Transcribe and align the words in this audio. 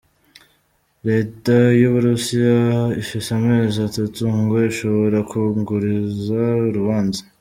Reta 1.07 1.55
y'Uburusiya 1.79 2.59
ifise 3.01 3.29
amezi 3.39 3.77
atatu 3.89 4.21
ngo 4.37 4.55
ishobore 4.71 5.17
kwunguruza 5.29 6.39
urubanza. 6.67 7.21